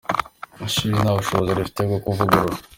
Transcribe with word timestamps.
Ishuri 0.65 0.95
nta 1.01 1.11
bushobozi 1.17 1.51
rifite 1.59 1.81
bwo 1.87 1.99
kuvugurura. 2.03 2.57